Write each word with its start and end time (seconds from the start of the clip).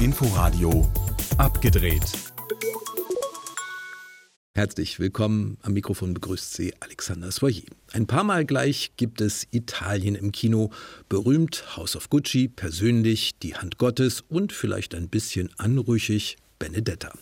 Inforadio 0.00 0.88
abgedreht. 1.38 2.02
Herzlich 4.54 4.98
willkommen. 4.98 5.58
Am 5.62 5.74
Mikrofon 5.74 6.14
begrüßt 6.14 6.54
Sie 6.54 6.72
Alexander 6.80 7.30
Soyer. 7.30 7.62
Ein 7.92 8.06
paar 8.06 8.24
Mal 8.24 8.46
gleich 8.46 8.92
gibt 8.96 9.20
es 9.20 9.46
Italien 9.50 10.14
im 10.14 10.32
Kino. 10.32 10.70
Berühmt 11.10 11.76
House 11.76 11.94
of 11.94 12.08
Gucci, 12.08 12.48
persönlich 12.48 13.38
die 13.38 13.54
Hand 13.54 13.76
Gottes 13.76 14.22
und 14.28 14.52
vielleicht 14.52 14.94
ein 14.94 15.08
bisschen 15.08 15.50
anrüchig 15.58 16.38
Benedetta. 16.58 17.12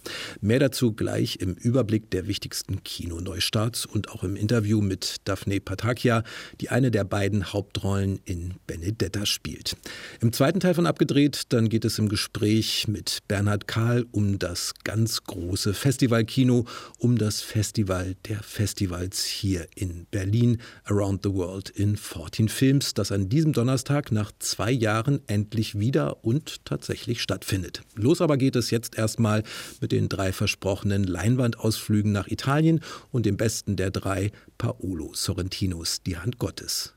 Mehr 0.40 0.58
dazu 0.58 0.92
gleich 0.92 1.36
im 1.36 1.54
Überblick 1.54 2.10
der 2.10 2.26
wichtigsten 2.26 2.82
Kinoneustarts 2.84 3.86
und 3.86 4.10
auch 4.10 4.22
im 4.22 4.36
Interview 4.36 4.80
mit 4.80 5.16
Daphne 5.24 5.60
Patakia, 5.60 6.22
die 6.60 6.70
eine 6.70 6.90
der 6.90 7.04
beiden 7.04 7.52
Hauptrollen 7.52 8.20
in 8.24 8.54
Benedetta 8.66 9.26
spielt. 9.26 9.76
Im 10.20 10.32
zweiten 10.32 10.60
Teil 10.60 10.74
von 10.74 10.86
Abgedreht, 10.86 11.52
dann 11.52 11.68
geht 11.68 11.84
es 11.84 11.98
im 11.98 12.08
Gespräch 12.08 12.86
mit 12.88 13.18
Bernhard 13.28 13.66
Kahl 13.66 14.06
um 14.12 14.38
das 14.38 14.74
ganz 14.84 15.24
große 15.24 15.74
Festivalkino, 15.74 16.66
um 16.98 17.18
das 17.18 17.40
Festival 17.40 18.14
der 18.28 18.42
Festivals 18.42 19.24
hier 19.24 19.66
in 19.74 20.06
Berlin, 20.10 20.58
Around 20.84 21.22
the 21.24 21.32
World 21.32 21.70
in 21.70 21.96
14 21.96 22.48
Films, 22.48 22.94
das 22.94 23.10
an 23.10 23.28
diesem 23.28 23.52
Donnerstag 23.52 24.12
nach 24.12 24.32
zwei 24.38 24.70
Jahren 24.70 25.20
endlich 25.26 25.78
wieder 25.78 26.24
und 26.24 26.64
tatsächlich 26.64 27.20
stattfindet. 27.20 27.82
Los 27.96 28.20
aber 28.20 28.36
geht 28.36 28.56
es 28.56 28.70
jetzt 28.70 28.96
erstmal 28.96 29.23
Mal 29.24 29.42
mit 29.80 29.90
den 29.90 30.10
drei 30.10 30.32
versprochenen 30.32 31.02
Leinwandausflügen 31.04 32.12
nach 32.12 32.28
Italien 32.28 32.80
und 33.10 33.24
dem 33.24 33.38
besten 33.38 33.74
der 33.76 33.90
drei, 33.90 34.32
Paolo 34.58 35.12
Sorrentinos 35.14 36.02
Die 36.02 36.18
Hand 36.18 36.38
Gottes. 36.38 36.94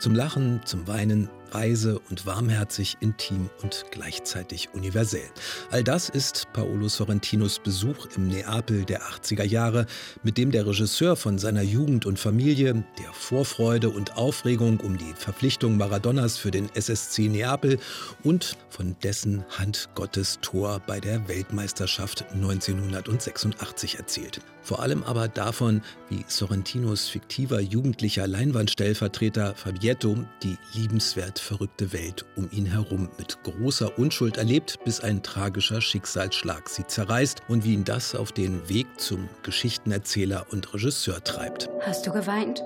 Zum 0.00 0.14
Lachen, 0.14 0.62
zum 0.64 0.88
Weinen, 0.88 1.28
weise 1.52 2.00
und 2.10 2.26
warmherzig, 2.26 2.96
intim 3.00 3.50
und 3.62 3.84
gleichzeitig 3.90 4.70
universell. 4.74 5.28
All 5.70 5.84
das 5.84 6.08
ist 6.08 6.48
Paolo 6.52 6.88
Sorrentinos 6.88 7.58
Besuch 7.58 8.06
im 8.16 8.28
Neapel 8.28 8.84
der 8.84 9.02
80er 9.02 9.44
Jahre, 9.44 9.86
mit 10.22 10.38
dem 10.38 10.50
der 10.50 10.66
Regisseur 10.66 11.16
von 11.16 11.38
seiner 11.38 11.62
Jugend 11.62 12.06
und 12.06 12.18
Familie, 12.18 12.84
der 12.98 13.12
Vorfreude 13.12 13.90
und 13.90 14.16
Aufregung 14.16 14.80
um 14.80 14.98
die 14.98 15.14
Verpflichtung 15.14 15.76
Maradonas 15.76 16.36
für 16.38 16.50
den 16.50 16.68
SSC 16.74 17.28
Neapel 17.28 17.78
und 18.22 18.56
von 18.70 18.96
dessen 19.02 19.44
Hand 19.58 19.90
Gottes 19.94 20.38
Tor 20.40 20.80
bei 20.86 21.00
der 21.00 21.28
Weltmeisterschaft 21.28 22.24
1986 22.32 23.98
erzählt. 23.98 24.40
Vor 24.62 24.80
allem 24.80 25.02
aber 25.02 25.28
davon, 25.28 25.82
wie 26.08 26.24
Sorrentinos 26.28 27.08
fiktiver 27.08 27.60
jugendlicher 27.60 28.26
Leinwandstellvertreter 28.26 29.54
Fabietto 29.56 30.16
die 30.42 30.56
liebenswert 30.74 31.38
verrückte 31.42 31.92
Welt 31.92 32.24
um 32.36 32.48
ihn 32.50 32.66
herum 32.66 33.10
mit 33.18 33.42
großer 33.42 33.98
Unschuld 33.98 34.36
erlebt, 34.36 34.78
bis 34.84 35.00
ein 35.00 35.22
tragischer 35.22 35.80
Schicksalsschlag 35.80 36.68
sie 36.68 36.86
zerreißt 36.86 37.42
und 37.48 37.64
wie 37.64 37.74
ihn 37.74 37.84
das 37.84 38.14
auf 38.14 38.32
den 38.32 38.68
Weg 38.68 38.86
zum 38.98 39.28
Geschichtenerzähler 39.42 40.46
und 40.50 40.72
Regisseur 40.72 41.22
treibt. 41.22 41.68
Hast 41.80 42.06
du 42.06 42.12
geweint? 42.12 42.62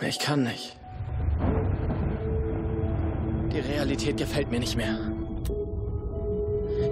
Ich 0.00 0.18
kann 0.18 0.42
nicht. 0.42 0.76
Die 3.52 3.60
Realität 3.60 4.16
gefällt 4.16 4.50
mir 4.50 4.60
nicht 4.60 4.76
mehr. 4.76 4.98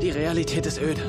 Die 0.03 0.11
Realität 0.11 0.67
ist 0.67 0.81
öde. 0.81 1.03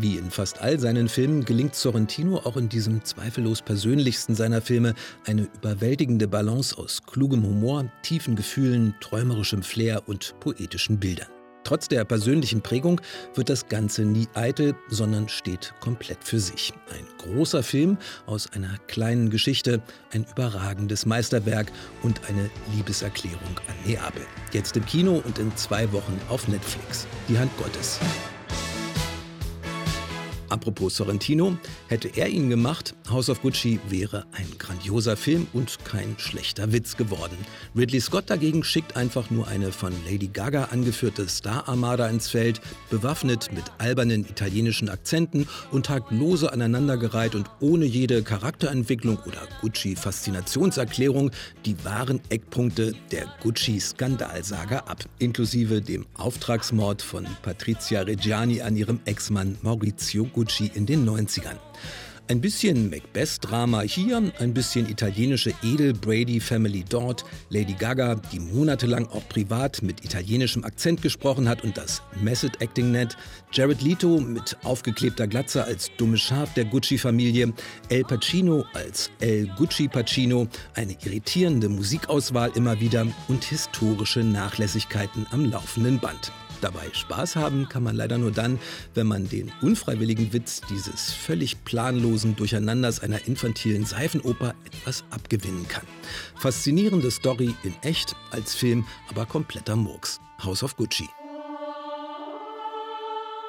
Wie 0.00 0.16
in 0.16 0.30
fast 0.30 0.60
all 0.60 0.78
seinen 0.78 1.08
Filmen 1.08 1.44
gelingt 1.44 1.74
Sorrentino 1.74 2.36
auch 2.44 2.56
in 2.56 2.68
diesem 2.68 3.04
zweifellos 3.04 3.62
persönlichsten 3.62 4.36
seiner 4.36 4.62
Filme 4.62 4.94
eine 5.26 5.48
überwältigende 5.56 6.28
Balance 6.28 6.78
aus 6.78 7.02
klugem 7.02 7.42
Humor, 7.42 7.90
tiefen 8.02 8.36
Gefühlen, 8.36 8.94
träumerischem 9.00 9.64
Flair 9.64 10.04
und 10.06 10.38
poetischen 10.38 11.00
Bildern. 11.00 11.26
Trotz 11.64 11.88
der 11.88 12.04
persönlichen 12.04 12.62
Prägung 12.62 13.00
wird 13.34 13.48
das 13.48 13.66
Ganze 13.66 14.02
nie 14.04 14.28
eitel, 14.34 14.76
sondern 14.88 15.28
steht 15.28 15.74
komplett 15.80 16.22
für 16.22 16.38
sich. 16.38 16.72
Ein 16.92 17.04
großer 17.18 17.64
Film 17.64 17.98
aus 18.26 18.52
einer 18.52 18.78
kleinen 18.86 19.30
Geschichte, 19.30 19.82
ein 20.12 20.24
überragendes 20.30 21.06
Meisterwerk 21.06 21.72
und 22.02 22.20
eine 22.28 22.48
Liebeserklärung 22.72 23.58
an 23.66 23.74
Neapel. 23.84 24.22
Jetzt 24.52 24.76
im 24.76 24.86
Kino 24.86 25.20
und 25.26 25.40
in 25.40 25.54
zwei 25.56 25.90
Wochen 25.92 26.18
auf 26.28 26.46
Netflix. 26.46 27.08
Die 27.28 27.36
Hand 27.36 27.50
Gottes. 27.58 27.98
Apropos 30.48 30.96
Sorrentino, 30.96 31.56
hätte 31.88 32.08
er 32.16 32.28
ihn 32.28 32.48
gemacht, 32.48 32.94
House 33.10 33.28
of 33.28 33.42
Gucci 33.42 33.78
wäre 33.88 34.24
ein 34.32 34.46
grandioser 34.58 35.16
Film 35.16 35.46
und 35.52 35.78
kein 35.84 36.14
schlechter 36.18 36.72
Witz 36.72 36.96
geworden. 36.96 37.36
Ridley 37.76 38.00
Scott 38.00 38.30
dagegen 38.30 38.64
schickt 38.64 38.96
einfach 38.96 39.30
nur 39.30 39.46
eine 39.46 39.72
von 39.72 39.92
Lady 40.06 40.28
Gaga 40.28 40.64
angeführte 40.72 41.28
Star-Armada 41.28 42.08
ins 42.08 42.28
Feld, 42.28 42.60
bewaffnet 42.88 43.52
mit 43.52 43.64
albernen 43.76 44.22
italienischen 44.22 44.88
Akzenten 44.88 45.46
und 45.70 45.86
taglose 45.86 46.52
aneinandergereiht 46.52 47.34
und 47.34 47.50
ohne 47.60 47.84
jede 47.84 48.22
Charakterentwicklung 48.22 49.18
oder 49.26 49.42
Gucci-Faszinationserklärung 49.60 51.30
die 51.66 51.76
wahren 51.84 52.20
Eckpunkte 52.30 52.94
der 53.12 53.26
Gucci-Skandalsaga 53.42 54.78
ab, 54.78 55.04
inklusive 55.18 55.82
dem 55.82 56.06
Auftragsmord 56.16 57.02
von 57.02 57.26
Patrizia 57.42 58.00
Reggiani 58.00 58.62
an 58.62 58.76
ihrem 58.76 59.00
Ex-Mann 59.04 59.58
Maurizio 59.62 60.24
Gucci 60.24 60.37
in 60.74 60.86
den 60.86 61.08
90ern. 61.08 61.56
Ein 62.30 62.42
bisschen 62.42 62.90
Macbeth-Drama 62.90 63.80
hier, 63.80 64.22
ein 64.38 64.52
bisschen 64.52 64.86
italienische 64.86 65.54
Edel-Brady-Family 65.62 66.84
dort, 66.86 67.24
Lady 67.48 67.72
Gaga, 67.72 68.16
die 68.16 68.38
monatelang 68.38 69.06
auch 69.06 69.26
privat 69.30 69.80
mit 69.80 70.04
italienischem 70.04 70.62
Akzent 70.62 71.00
gesprochen 71.00 71.48
hat 71.48 71.64
und 71.64 71.78
das 71.78 72.02
Method-Acting 72.20 72.90
nennt, 72.90 73.16
Jared 73.50 73.80
Leto 73.80 74.20
mit 74.20 74.58
aufgeklebter 74.62 75.26
Glatze 75.26 75.64
als 75.64 75.90
dummes 75.96 76.20
Schaf 76.20 76.52
der 76.52 76.66
Gucci-Familie, 76.66 77.54
El 77.88 78.04
Pacino 78.04 78.66
als 78.74 79.10
El 79.20 79.46
Gucci 79.56 79.88
Pacino, 79.88 80.48
eine 80.74 80.98
irritierende 81.02 81.70
Musikauswahl 81.70 82.50
immer 82.56 82.78
wieder 82.78 83.06
und 83.28 83.42
historische 83.42 84.20
Nachlässigkeiten 84.20 85.26
am 85.30 85.46
laufenden 85.46 85.98
Band. 85.98 86.30
Dabei 86.60 86.88
Spaß 86.92 87.36
haben 87.36 87.68
kann 87.68 87.82
man 87.82 87.96
leider 87.96 88.18
nur 88.18 88.32
dann, 88.32 88.58
wenn 88.94 89.06
man 89.06 89.28
den 89.28 89.52
unfreiwilligen 89.62 90.32
Witz 90.32 90.60
dieses 90.68 91.12
völlig 91.12 91.64
planlosen 91.64 92.34
Durcheinanders 92.36 93.00
einer 93.00 93.26
infantilen 93.26 93.84
Seifenoper 93.84 94.54
etwas 94.64 95.04
abgewinnen 95.10 95.68
kann. 95.68 95.86
Faszinierende 96.36 97.10
Story 97.10 97.54
in 97.62 97.74
echt, 97.82 98.16
als 98.30 98.54
Film 98.54 98.86
aber 99.08 99.26
kompletter 99.26 99.76
Murks. 99.76 100.20
House 100.42 100.62
of 100.62 100.76
Gucci 100.76 101.08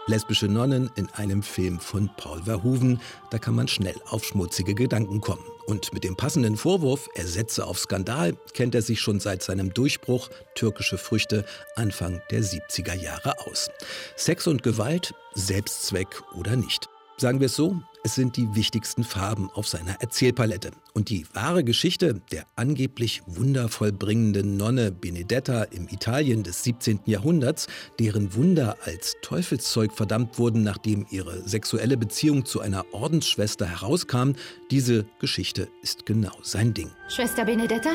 lesbische 0.09 0.47
Nonnen 0.47 0.89
in 0.95 1.07
einem 1.09 1.43
Film 1.43 1.79
von 1.79 2.09
Paul 2.17 2.41
Verhoeven, 2.43 2.99
da 3.29 3.37
kann 3.37 3.53
man 3.53 3.67
schnell 3.67 3.95
auf 4.09 4.25
schmutzige 4.25 4.73
Gedanken 4.73 5.21
kommen. 5.21 5.43
Und 5.69 5.93
mit 5.93 6.03
dem 6.03 6.15
passenden 6.15 6.57
Vorwurf, 6.57 7.07
er 7.13 7.27
setze 7.27 7.67
auf 7.67 7.77
Skandal, 7.77 8.35
kennt 8.55 8.73
er 8.73 8.81
sich 8.81 8.99
schon 8.99 9.19
seit 9.19 9.43
seinem 9.43 9.71
Durchbruch 9.71 10.31
Türkische 10.55 10.97
Früchte 10.97 11.45
Anfang 11.75 12.23
der 12.31 12.41
70er 12.41 12.95
Jahre 12.95 13.37
aus. 13.45 13.69
Sex 14.15 14.47
und 14.47 14.63
Gewalt, 14.63 15.13
Selbstzweck 15.35 16.23
oder 16.35 16.55
nicht. 16.55 16.89
Sagen 17.19 17.41
wir 17.41 17.47
es 17.47 17.55
so, 17.57 17.75
es 18.05 18.15
sind 18.15 18.37
die 18.37 18.55
wichtigsten 18.55 19.03
Farben 19.03 19.49
auf 19.53 19.67
seiner 19.67 19.99
Erzählpalette. 19.99 20.71
Und 20.93 21.09
die 21.09 21.25
wahre 21.33 21.65
Geschichte 21.65 22.21
der 22.31 22.45
angeblich 22.55 23.23
wundervollbringenden 23.25 24.55
Nonne 24.55 24.93
Benedetta 24.93 25.63
im 25.63 25.89
Italien 25.89 26.43
des 26.43 26.63
17. 26.63 27.01
Jahrhunderts, 27.05 27.67
deren 27.99 28.33
Wunder 28.35 28.77
als 28.85 29.17
Teufelszeug 29.21 29.91
verdammt 29.91 30.39
wurden, 30.39 30.63
nachdem 30.63 31.07
ihre 31.09 31.45
sexuelle 31.45 31.97
Beziehung 31.97 32.45
zu 32.45 32.61
einer 32.61 32.85
Ordensschwester 32.93 33.65
herauskam, 33.65 34.31
diese 34.71 35.05
Geschichte 35.19 35.67
ist 35.81 36.05
genau 36.05 36.37
sein 36.41 36.73
Ding. 36.73 36.89
Schwester 37.09 37.43
Benedetta? 37.43 37.91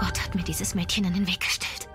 Gott 0.00 0.20
hat 0.20 0.34
mir 0.34 0.42
dieses 0.42 0.74
Mädchen 0.74 1.04
in 1.04 1.14
den 1.14 1.26
Weg 1.28 1.38
gestellt. 1.38 1.88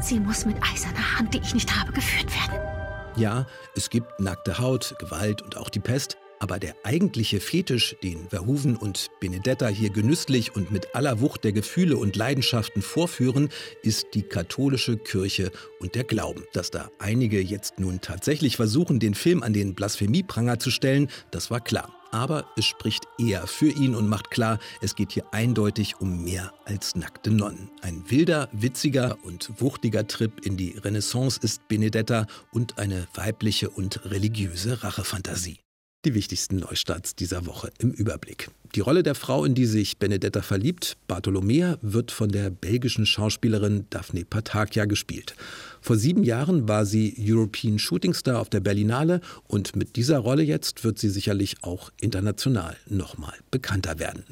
Sie 0.00 0.20
muss 0.20 0.46
mit 0.46 0.56
eiserner 0.62 1.18
Hand, 1.18 1.34
die 1.34 1.38
ich 1.38 1.52
nicht 1.52 1.74
habe, 1.76 1.92
geführt 1.92 2.30
werden. 2.32 2.73
Ja, 3.16 3.46
es 3.76 3.90
gibt 3.90 4.18
nackte 4.18 4.58
Haut, 4.58 4.96
Gewalt 4.98 5.40
und 5.40 5.56
auch 5.56 5.68
die 5.68 5.78
Pest, 5.78 6.16
aber 6.40 6.58
der 6.58 6.74
eigentliche 6.82 7.38
Fetisch, 7.38 7.94
den 8.02 8.28
Verhoeven 8.28 8.74
und 8.76 9.08
Benedetta 9.20 9.68
hier 9.68 9.90
genüsslich 9.90 10.56
und 10.56 10.72
mit 10.72 10.96
aller 10.96 11.20
Wucht 11.20 11.44
der 11.44 11.52
Gefühle 11.52 11.96
und 11.96 12.16
Leidenschaften 12.16 12.82
vorführen, 12.82 13.50
ist 13.82 14.08
die 14.14 14.22
katholische 14.22 14.96
Kirche 14.96 15.52
und 15.78 15.94
der 15.94 16.02
Glauben. 16.02 16.44
Dass 16.52 16.72
da 16.72 16.90
einige 16.98 17.40
jetzt 17.40 17.78
nun 17.78 18.00
tatsächlich 18.00 18.56
versuchen, 18.56 18.98
den 18.98 19.14
Film 19.14 19.44
an 19.44 19.52
den 19.52 19.74
Blasphemiepranger 19.74 20.58
zu 20.58 20.72
stellen, 20.72 21.08
das 21.30 21.52
war 21.52 21.60
klar. 21.60 22.03
Aber 22.14 22.44
es 22.56 22.64
spricht 22.64 23.08
eher 23.18 23.48
für 23.48 23.68
ihn 23.68 23.96
und 23.96 24.08
macht 24.08 24.30
klar, 24.30 24.60
es 24.80 24.94
geht 24.94 25.10
hier 25.10 25.24
eindeutig 25.32 25.96
um 26.00 26.22
mehr 26.22 26.52
als 26.64 26.94
nackte 26.94 27.32
Nonnen. 27.32 27.72
Ein 27.82 28.08
wilder, 28.08 28.48
witziger 28.52 29.18
und 29.24 29.60
wuchtiger 29.60 30.06
Trip 30.06 30.46
in 30.46 30.56
die 30.56 30.78
Renaissance 30.78 31.40
ist 31.42 31.66
Benedetta 31.66 32.28
und 32.52 32.78
eine 32.78 33.08
weibliche 33.14 33.68
und 33.68 34.04
religiöse 34.04 34.84
Rachefantasie. 34.84 35.63
Die 36.04 36.14
wichtigsten 36.14 36.56
Neustarts 36.56 37.14
dieser 37.14 37.46
Woche 37.46 37.70
im 37.78 37.90
Überblick. 37.90 38.50
Die 38.74 38.80
Rolle 38.80 39.02
der 39.02 39.14
Frau, 39.14 39.44
in 39.44 39.54
die 39.54 39.64
sich 39.64 39.98
Benedetta 39.98 40.42
verliebt, 40.42 40.98
Bartolomea, 41.06 41.78
wird 41.80 42.10
von 42.10 42.28
der 42.28 42.50
belgischen 42.50 43.06
Schauspielerin 43.06 43.86
Daphne 43.88 44.24
Patakia 44.24 44.84
gespielt. 44.84 45.34
Vor 45.80 45.96
sieben 45.96 46.24
Jahren 46.24 46.68
war 46.68 46.84
sie 46.84 47.14
European 47.18 47.78
Shooting 47.78 48.12
Star 48.12 48.40
auf 48.40 48.50
der 48.50 48.60
Berlinale 48.60 49.20
und 49.46 49.76
mit 49.76 49.96
dieser 49.96 50.18
Rolle 50.18 50.42
jetzt 50.42 50.84
wird 50.84 50.98
sie 50.98 51.08
sicherlich 51.08 51.62
auch 51.62 51.90
international 52.00 52.76
nochmal 52.86 53.38
bekannter 53.50 53.98
werden. 53.98 54.24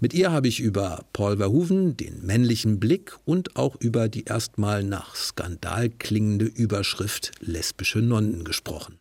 Mit 0.00 0.14
ihr 0.14 0.32
habe 0.32 0.48
ich 0.48 0.58
über 0.58 1.04
Paul 1.12 1.36
Verhoeven, 1.36 1.96
den 1.96 2.26
männlichen 2.26 2.80
Blick 2.80 3.16
und 3.24 3.54
auch 3.54 3.76
über 3.76 4.08
die 4.08 4.24
erstmal 4.24 4.82
nach 4.82 5.14
Skandal 5.14 5.90
klingende 5.90 6.46
Überschrift 6.46 7.32
lesbische 7.40 8.00
Nonnen 8.00 8.42
gesprochen. 8.42 8.98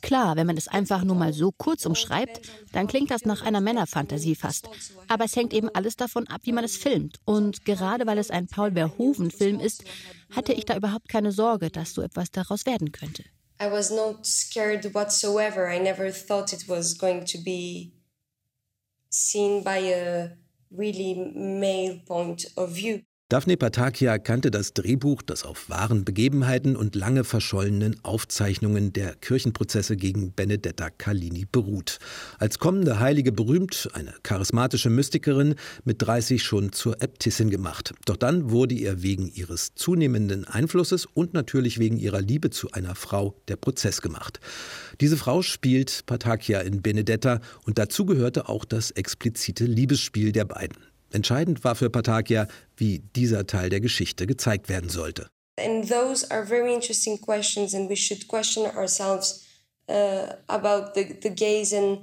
Klar, 0.00 0.36
wenn 0.36 0.46
man 0.46 0.56
es 0.56 0.68
einfach 0.68 1.02
nur 1.02 1.16
mal 1.16 1.32
so 1.32 1.50
kurz 1.50 1.86
umschreibt, 1.86 2.40
dann 2.72 2.86
klingt 2.86 3.10
das 3.10 3.24
nach 3.24 3.42
einer 3.42 3.60
Männerfantasie 3.60 4.36
fast. 4.36 4.68
Aber 5.08 5.24
es 5.24 5.34
hängt 5.34 5.52
eben 5.52 5.68
alles 5.70 5.96
davon 5.96 6.28
ab, 6.28 6.42
wie 6.44 6.52
man 6.52 6.62
es 6.62 6.76
filmt. 6.76 7.18
Und 7.24 7.64
gerade 7.64 8.06
weil 8.06 8.18
es 8.18 8.30
ein 8.30 8.46
Paul 8.46 8.72
Verhoeven-Film 8.72 9.58
ist, 9.58 9.82
hatte 10.30 10.52
ich 10.52 10.66
da 10.66 10.76
überhaupt 10.76 11.08
keine 11.08 11.32
Sorge, 11.32 11.70
dass 11.70 11.94
so 11.94 12.02
etwas 12.02 12.30
daraus 12.30 12.64
werden 12.64 12.92
könnte. 12.92 13.24
I 13.60 13.68
was 13.70 13.90
not 13.90 14.24
scared 14.24 14.94
whatsoever. 14.94 15.68
I 15.68 15.80
never 15.80 16.12
thought 16.12 16.52
it 16.52 16.68
was 16.68 16.96
going 16.96 17.24
to 17.24 17.38
be 17.38 17.90
seen 19.10 19.64
by 19.64 19.78
a 19.92 20.36
really 20.70 21.32
male 21.34 22.00
point 22.06 22.46
of 22.56 22.70
view. 22.70 23.00
Daphne 23.30 23.58
Patakia 23.58 24.16
kannte 24.16 24.50
das 24.50 24.72
Drehbuch, 24.72 25.20
das 25.20 25.44
auf 25.44 25.68
wahren 25.68 26.06
Begebenheiten 26.06 26.76
und 26.76 26.94
lange 26.94 27.24
verschollenen 27.24 28.02
Aufzeichnungen 28.02 28.94
der 28.94 29.16
Kirchenprozesse 29.16 29.98
gegen 29.98 30.32
Benedetta 30.32 30.88
Carlini 30.88 31.44
beruht. 31.44 31.98
Als 32.38 32.58
kommende 32.58 33.00
Heilige 33.00 33.30
berühmt, 33.30 33.90
eine 33.92 34.14
charismatische 34.22 34.88
Mystikerin, 34.88 35.56
mit 35.84 36.00
30 36.00 36.42
schon 36.42 36.72
zur 36.72 37.02
Äbtissin 37.02 37.50
gemacht. 37.50 37.92
Doch 38.06 38.16
dann 38.16 38.50
wurde 38.50 38.74
ihr 38.74 39.02
wegen 39.02 39.28
ihres 39.28 39.74
zunehmenden 39.74 40.46
Einflusses 40.46 41.04
und 41.04 41.34
natürlich 41.34 41.78
wegen 41.78 41.98
ihrer 41.98 42.22
Liebe 42.22 42.48
zu 42.48 42.70
einer 42.70 42.94
Frau 42.94 43.34
der 43.48 43.56
Prozess 43.56 44.00
gemacht. 44.00 44.40
Diese 45.02 45.18
Frau 45.18 45.42
spielt 45.42 46.06
Patakia 46.06 46.60
in 46.60 46.80
Benedetta 46.80 47.42
und 47.66 47.76
dazu 47.76 48.06
gehörte 48.06 48.48
auch 48.48 48.64
das 48.64 48.90
explizite 48.90 49.66
Liebesspiel 49.66 50.32
der 50.32 50.46
beiden. 50.46 50.87
Entscheidend 51.12 51.64
war 51.64 51.74
für 51.74 51.90
Patakia, 51.90 52.48
wie 52.76 53.00
dieser 53.16 53.46
Teil 53.46 53.70
der 53.70 53.80
Geschichte 53.80 54.26
gezeigt 54.26 54.68
werden 54.68 54.90
sollte. 54.90 55.28
And 55.58 55.88
those 55.88 56.30
are 56.30 56.46
very 56.46 56.72
interesting 56.72 57.20
questions 57.20 57.74
and 57.74 57.90
we 57.90 57.96
should 57.96 58.28
question 58.28 58.64
ourselves 58.76 59.47
uh, 59.88 60.34
and 61.72 62.00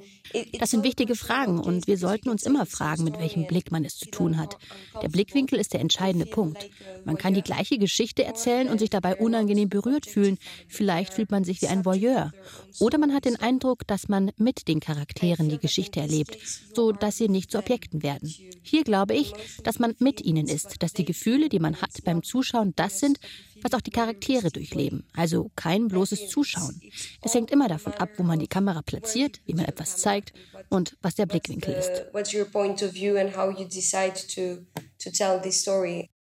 das 0.60 0.72
sind 0.72 0.84
wichtige 0.84 1.16
Fragen 1.16 1.60
und 1.60 1.88
wir 1.88 1.98
sollten 1.98 2.30
uns 2.30 2.44
immer 2.44 2.66
fragen, 2.66 3.04
mit 3.04 3.20
welchem 3.20 3.46
Blick 3.48 3.72
man 3.72 3.86
es 3.86 3.98
zu 3.98 4.10
tun 4.10 4.38
hat. 4.38 4.58
Der 5.02 5.10
Blickwinkel 5.10 5.60
ist 5.60 5.74
der 5.74 5.80
entscheidende 5.80 6.26
Punkt. 6.26 6.70
Man 7.06 7.18
kann 7.18 7.34
die 7.34 7.42
gleiche 7.42 7.78
Geschichte 7.78 8.24
erzählen 8.24 8.70
und 8.70 8.80
sich 8.80 8.90
dabei 8.90 9.16
unangenehm 9.16 9.70
berührt 9.70 10.08
fühlen. 10.08 10.38
Vielleicht 10.68 11.14
fühlt 11.14 11.32
man 11.32 11.44
sich 11.44 11.62
wie 11.62 11.68
ein 11.68 11.86
Voyeur. 11.86 12.32
Oder 12.80 12.98
man 12.98 13.14
hat 13.14 13.26
den 13.26 13.38
Eindruck, 13.38 13.88
dass 13.88 14.10
man 14.10 14.32
mit 14.38 14.68
den 14.68 14.80
Charakteren 14.80 15.48
die 15.48 15.60
Geschichte 15.60 16.00
erlebt, 16.00 16.38
so 16.74 16.92
dass 16.92 17.18
sie 17.18 17.30
nicht 17.30 17.52
zu 17.52 17.60
Objekten 17.60 18.04
werden. 18.04 18.34
Hier 18.62 18.84
glaube 18.84 19.14
ich, 19.14 19.32
dass 19.64 19.80
man 19.80 19.94
mit 20.00 20.22
ihnen 20.22 20.48
ist, 20.48 20.82
dass 20.82 20.94
die 20.94 21.06
Gefühle, 21.06 21.50
die 21.50 21.60
man 21.60 21.82
hat 21.82 21.92
beim 22.04 22.24
Zuschauen, 22.24 22.74
das 22.76 23.00
sind, 23.00 23.20
was 23.62 23.74
auch 23.74 23.82
die 23.82 23.92
Charaktere 23.92 24.52
durchleben. 24.52 25.04
Also 25.14 25.52
kein 25.56 25.88
bloßes 25.88 26.28
Zuschauen. 26.30 26.80
Es 27.22 27.34
hängt 27.34 27.52
immer 27.52 27.68
davon 27.68 27.94
ab, 27.94 28.10
wo 28.18 28.24
man 28.24 28.40
die 28.40 28.48
Kamera 28.48 28.82
platziert, 28.82 29.42
wie 29.46 29.54
man 29.54 29.66
etwas 29.66 29.98
zeigt 29.98 30.34
und 30.70 30.98
was 31.02 31.16
der 31.16 31.26
Blickwinkel 31.26 31.74
ist. 31.74 32.06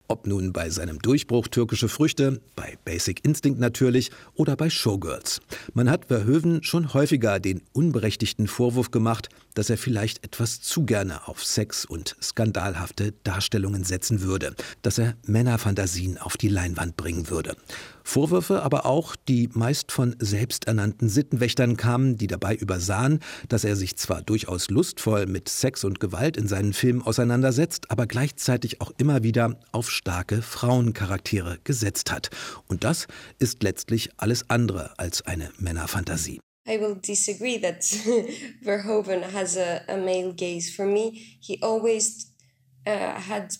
Ob 0.07 0.27
nun 0.27 0.53
bei 0.53 0.69
seinem 0.69 0.99
Durchbruch 0.99 1.47
türkische 1.47 1.89
Früchte, 1.89 2.39
bei 2.55 2.77
Basic 2.85 3.25
Instinct 3.25 3.59
natürlich 3.59 4.11
oder 4.35 4.55
bei 4.55 4.69
Showgirls. 4.69 5.41
Man 5.73 5.89
hat 5.89 6.05
Verhoeven 6.05 6.61
schon 6.61 6.93
häufiger 6.93 7.39
den 7.39 7.63
unberechtigten 7.73 8.47
Vorwurf 8.47 8.91
gemacht, 8.91 9.29
dass 9.55 9.71
er 9.71 9.77
vielleicht 9.77 10.23
etwas 10.23 10.61
zu 10.61 10.85
gerne 10.85 11.27
auf 11.27 11.43
Sex 11.43 11.85
und 11.85 12.15
skandalhafte 12.21 13.13
Darstellungen 13.23 13.83
setzen 13.83 14.21
würde, 14.21 14.55
dass 14.83 14.99
er 14.99 15.15
Männerfantasien 15.25 16.19
auf 16.19 16.37
die 16.37 16.49
Leinwand 16.49 16.95
bringen 16.95 17.29
würde. 17.29 17.55
Vorwürfe 18.03 18.61
aber 18.61 18.85
auch, 18.85 19.15
die 19.15 19.49
meist 19.53 19.91
von 19.91 20.15
selbsternannten 20.19 21.09
Sittenwächtern 21.09 21.75
kamen, 21.75 22.17
die 22.17 22.27
dabei 22.27 22.55
übersahen, 22.55 23.19
dass 23.49 23.63
er 23.63 23.75
sich 23.75 23.95
zwar 23.95 24.21
durchaus 24.21 24.69
lustvoll 24.69 25.25
mit 25.25 25.49
Sex 25.49 25.83
und 25.83 25.99
Gewalt 25.99 26.37
in 26.37 26.47
seinen 26.47 26.73
Filmen 26.73 27.01
auseinandersetzt, 27.01 27.89
aber 27.89 28.05
gleichzeitig 28.05 28.79
auch 28.79 28.91
immer 28.99 29.23
wieder 29.23 29.57
auf 29.71 29.89
starke 29.89 30.43
Frauencharaktere 30.43 31.57
gesetzt 31.63 32.11
hat. 32.11 32.29
Und 32.67 32.83
das 32.83 33.07
ist 33.39 33.63
letztlich 33.63 34.11
alles 34.17 34.49
andere 34.51 34.99
als 34.99 35.23
eine 35.23 35.49
Männerfantasie. 35.57 36.39
I 36.67 36.77
will 36.77 36.95
disagree 36.95 37.57
that 37.59 37.81
Verhoeven 38.63 39.23
has 39.29 39.56
a, 39.56 39.83
a 39.88 39.97
male 39.97 40.33
gaze. 40.33 40.73
For 40.75 40.85
me, 40.85 41.38
he 41.39 41.59
always 41.62 42.31
uh, 42.88 43.19
had 43.19 43.51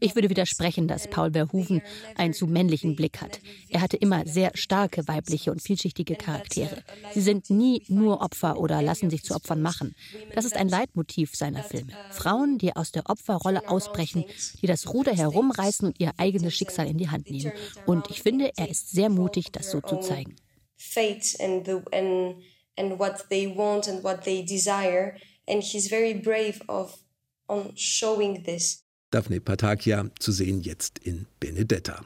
ich 0.00 0.14
würde 0.14 0.28
widersprechen, 0.28 0.86
dass 0.86 1.08
Paul 1.08 1.32
Verhoeven 1.32 1.80
einen 2.16 2.34
zu 2.34 2.46
männlichen 2.46 2.96
Blick 2.96 3.22
hat. 3.22 3.40
Er 3.70 3.80
hatte 3.80 3.96
immer 3.96 4.26
sehr 4.26 4.50
starke 4.54 5.08
weibliche 5.08 5.50
und 5.50 5.62
vielschichtige 5.62 6.16
Charaktere. 6.16 6.82
Sie 7.14 7.22
sind 7.22 7.48
nie 7.48 7.82
nur 7.88 8.20
Opfer 8.20 8.58
oder 8.58 8.82
lassen 8.82 9.08
sich 9.08 9.22
zu 9.22 9.34
Opfern 9.34 9.62
machen. 9.62 9.94
Das 10.34 10.44
ist 10.44 10.54
ein 10.56 10.68
Leitmotiv 10.68 11.34
seiner 11.34 11.62
Filme. 11.62 11.92
Frauen, 12.10 12.58
die 12.58 12.76
aus 12.76 12.92
der 12.92 13.08
Opferrolle 13.08 13.66
ausbrechen, 13.66 14.26
die 14.60 14.66
das 14.66 14.92
Ruder 14.92 15.14
herumreißen 15.14 15.88
und 15.88 15.98
ihr 15.98 16.12
eigenes 16.18 16.54
Schicksal 16.54 16.88
in 16.88 16.98
die 16.98 17.08
Hand 17.08 17.30
nehmen. 17.30 17.52
Und 17.86 18.10
ich 18.10 18.22
finde, 18.22 18.52
er 18.54 18.68
ist 18.68 18.90
sehr 18.90 19.08
mutig, 19.08 19.50
das 19.50 19.70
so 19.70 19.80
zu 19.80 19.96
zeigen. 20.00 20.36
Fate 20.76 21.40
and, 21.40 21.64
the, 21.64 21.80
and, 21.92 22.36
and 22.76 22.98
what 22.98 23.24
they 23.30 23.48
want 23.56 23.88
and 23.88 24.04
what 24.04 24.24
they 24.24 24.44
desire 24.44 25.14
and 25.48 25.62
he's 25.62 25.88
very 25.88 26.14
brave 26.14 26.62
of 26.68 26.96
on 27.48 27.72
showing 27.74 28.42
this. 28.44 28.82
Daphne 29.10 29.40
Patakia 29.40 30.10
zu 30.18 30.32
sehen 30.32 30.60
jetzt 30.60 30.98
in 30.98 31.26
Benedetta. 31.40 32.04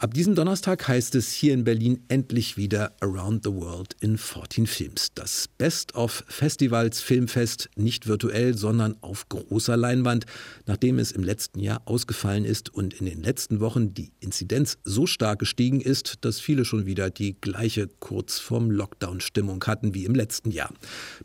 Ab 0.00 0.14
diesem 0.14 0.34
Donnerstag 0.34 0.88
heißt 0.88 1.14
es 1.14 1.30
hier 1.30 1.52
in 1.52 1.64
Berlin 1.64 2.02
endlich 2.08 2.56
wieder 2.56 2.96
Around 3.02 3.44
the 3.44 3.52
World 3.52 3.94
in 4.00 4.16
14 4.16 4.66
Films. 4.66 5.08
Das 5.14 5.46
Best 5.58 5.94
of 5.94 6.24
Festivals 6.26 7.02
Filmfest 7.02 7.68
nicht 7.76 8.06
virtuell, 8.06 8.56
sondern 8.56 8.96
auf 9.02 9.28
großer 9.28 9.76
Leinwand, 9.76 10.24
nachdem 10.64 10.98
es 10.98 11.12
im 11.12 11.22
letzten 11.22 11.60
Jahr 11.60 11.82
ausgefallen 11.84 12.46
ist 12.46 12.72
und 12.72 12.94
in 12.94 13.04
den 13.04 13.22
letzten 13.22 13.60
Wochen 13.60 13.92
die 13.92 14.10
Inzidenz 14.20 14.78
so 14.84 15.06
stark 15.06 15.38
gestiegen 15.38 15.82
ist, 15.82 16.24
dass 16.24 16.40
viele 16.40 16.64
schon 16.64 16.86
wieder 16.86 17.10
die 17.10 17.38
gleiche 17.38 17.86
kurz 18.00 18.38
vorm 18.38 18.70
Lockdown 18.70 19.20
Stimmung 19.20 19.62
hatten 19.66 19.92
wie 19.92 20.06
im 20.06 20.14
letzten 20.14 20.50
Jahr. 20.50 20.72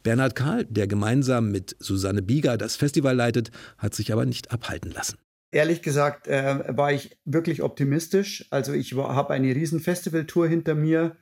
Bernhard 0.03 0.35
Kahl, 0.35 0.65
der 0.65 0.87
gemeinsam 0.87 1.49
mit 1.49 1.77
Susanne 1.79 2.21
Bieger 2.21 2.57
das 2.57 2.75
Festival 2.75 3.15
leitet, 3.15 3.51
hat 3.77 3.95
sich 3.95 4.11
aber 4.11 4.25
nicht 4.25 4.51
abhalten 4.51 4.91
lassen 4.91 5.15
ehrlich 5.55 5.81
gesagt 5.81 6.27
äh, 6.27 6.65
war 6.75 6.91
ich 6.91 7.17
wirklich 7.23 7.63
optimistisch. 7.63 8.45
Also 8.49 8.73
ich 8.73 8.93
habe 8.93 9.33
eine 9.33 9.55
riesen 9.55 9.79
Festivaltour 9.79 10.47
hinter 10.47 10.75
mir. 10.75 11.15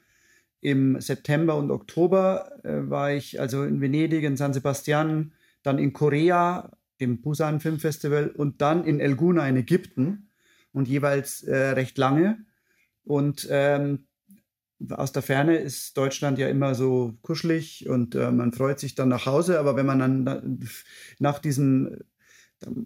Im 0.60 1.00
September 1.00 1.56
und 1.56 1.72
Oktober 1.72 2.52
äh, 2.64 2.90
war 2.90 3.12
ich 3.12 3.40
also 3.40 3.64
in 3.64 3.80
Venedig, 3.80 4.24
in 4.24 4.38
San 4.38 4.54
Sebastian, 4.54 5.34
dann 5.62 5.78
in 5.78 5.94
Korea, 5.94 6.72
dem 7.00 7.22
Busan 7.22 7.60
Film 7.60 7.80
Festival 7.80 8.30
und 8.30 8.62
dann 8.62 8.86
in 8.86 9.00
El 9.00 9.16
Guna 9.16 9.48
in 9.48 9.58
Ägypten 9.58 10.30
und 10.72 10.88
jeweils 10.88 11.44
äh, 11.44 11.56
recht 11.56 11.98
lange. 11.98 12.46
Und 13.04 13.48
ähm, 13.52 14.08
aus 14.90 15.12
der 15.12 15.22
Ferne 15.22 15.58
ist 15.58 15.96
Deutschland 15.98 16.40
ja 16.40 16.48
immer 16.48 16.74
so 16.76 17.14
kuschelig 17.22 17.88
und 17.88 18.16
äh, 18.16 18.32
man 18.32 18.52
freut 18.54 18.80
sich 18.80 18.96
dann 18.96 19.10
nach 19.10 19.28
Hause. 19.28 19.60
Aber 19.60 19.76
wenn 19.76 19.86
man 19.86 20.00
dann 20.00 20.60
nach 21.20 21.40
diesem 21.40 22.00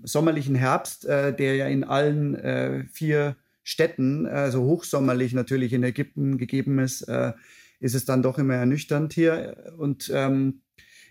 sommerlichen 0.03 0.55
Herbst, 0.55 1.05
äh, 1.05 1.35
der 1.35 1.55
ja 1.55 1.67
in 1.67 1.83
allen 1.83 2.35
äh, 2.35 2.85
vier 2.91 3.35
Städten, 3.63 4.25
also 4.25 4.63
hochsommerlich 4.63 5.33
natürlich 5.33 5.73
in 5.73 5.83
Ägypten 5.83 6.37
gegeben 6.37 6.79
ist, 6.79 7.01
äh, 7.03 7.33
ist 7.79 7.95
es 7.95 8.05
dann 8.05 8.23
doch 8.23 8.37
immer 8.37 8.55
ernüchternd 8.55 9.13
hier. 9.13 9.73
Und 9.77 10.09
ähm, 10.13 10.61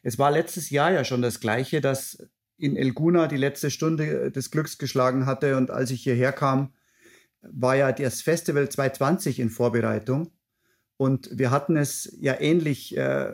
es 0.03 0.19
war 0.19 0.31
letztes 0.31 0.71
Jahr 0.71 0.93
ja 0.93 1.05
schon 1.05 1.23
das 1.23 1.41
Gleiche, 1.41 1.81
dass 1.81 2.19
in 2.59 2.77
El 2.77 2.93
Guna 2.93 3.27
die 3.27 3.37
letzte 3.37 3.71
Stunde 3.71 4.31
des 4.31 4.51
Glücks 4.51 4.79
geschlagen 4.79 5.27
hatte. 5.27 5.57
Und 5.57 5.71
als 5.71 5.91
ich 5.91 6.03
hierher 6.03 6.33
kam, 6.33 6.73
war 7.43 7.77
ja 7.77 7.93
das 7.93 8.23
Festival 8.23 8.69
2020 8.69 9.39
in 9.39 9.51
Vorbereitung. 9.51 10.31
Und 10.97 11.29
wir 11.33 11.51
hatten 11.51 11.77
es 11.77 12.17
ja 12.21 12.41
ähnlich 12.41 12.97
äh, 12.97 13.33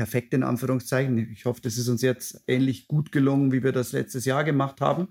perfekt 0.00 0.32
in 0.32 0.42
Anführungszeichen. 0.42 1.18
Ich 1.30 1.44
hoffe, 1.44 1.60
das 1.60 1.76
ist 1.76 1.86
uns 1.88 2.00
jetzt 2.00 2.42
ähnlich 2.46 2.88
gut 2.88 3.12
gelungen, 3.12 3.52
wie 3.52 3.62
wir 3.62 3.72
das 3.72 3.92
letztes 3.92 4.24
Jahr 4.24 4.44
gemacht 4.44 4.80
haben. 4.80 5.08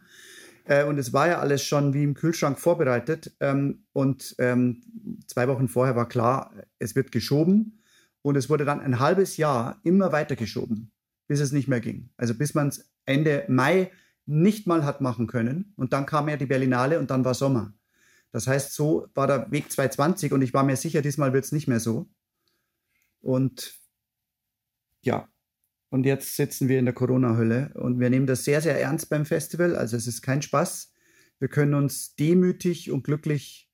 Äh, 0.65 0.84
und 0.84 0.98
es 0.98 1.13
war 1.13 1.27
ja 1.27 1.38
alles 1.38 1.63
schon 1.63 1.93
wie 1.93 2.03
im 2.03 2.15
Kühlschrank 2.15 2.58
vorbereitet. 2.58 3.31
Ähm, 3.39 3.84
und 3.93 4.36
ähm, 4.39 4.81
zwei 5.27 5.48
Wochen 5.48 5.67
vorher 5.67 5.96
war 5.96 6.10
klar, 6.10 6.55
es 6.79 6.96
wird 6.96 7.12
geschoben. 7.12 7.84
Und 8.24 8.36
es 8.36 8.50
wurde 8.50 8.65
dann 8.65 8.79
ein 8.79 8.98
halbes 8.98 9.38
Jahr 9.38 9.79
immer 9.84 10.12
weiter 10.12 10.36
geschoben, 10.36 10.91
bis 11.27 11.39
es 11.39 11.51
nicht 11.51 11.67
mehr 11.67 11.81
ging. 11.81 12.10
Also 12.17 12.34
bis 12.34 12.55
man 12.55 12.69
es 12.69 12.89
Ende 13.05 13.46
Mai 13.48 13.91
nicht 14.25 14.65
mal 14.65 14.86
hat 14.86 15.01
machen 15.01 15.27
können. 15.27 15.72
Und 15.75 15.93
dann 15.93 16.08
kam 16.08 16.27
ja 16.29 16.36
die 16.36 16.48
Berlinale 16.48 16.98
und 16.98 17.12
dann 17.12 17.24
war 17.24 17.36
Sommer. 17.36 17.75
Das 18.31 18.48
heißt, 18.48 18.74
so 18.74 19.05
war 19.13 19.27
der 19.27 19.51
Weg 19.51 19.72
220 19.72 20.34
und 20.34 20.41
ich 20.41 20.55
war 20.55 20.63
mir 20.63 20.77
sicher, 20.77 21.03
diesmal 21.03 21.31
wird 21.31 21.46
es 21.46 21.51
nicht 21.51 21.67
mehr 21.67 21.79
so. 21.79 22.10
Und 23.22 23.78
ja, 25.01 25.27
und 25.89 26.06
jetzt 26.06 26.36
sitzen 26.36 26.70
wir 26.70 26.79
in 26.79 26.86
der 26.86 26.94
Corona-Hölle 26.94 27.72
und 27.75 28.00
wir 28.00 28.10
nehmen 28.10 28.27
das 28.27 28.44
sehr, 28.44 28.62
sehr 28.62 28.79
ernst 28.79 29.10
beim 29.10 29.25
Festival. 29.25 29.75
Also 29.75 29.98
es 29.98 30.06
ist 30.06 30.22
kein 30.22 30.41
Spaß. 30.41 30.94
Wir 31.39 31.48
können 31.48 31.74
uns 31.74 32.15
demütig 32.15 32.91
und 32.91 33.03
glücklich 33.03 33.70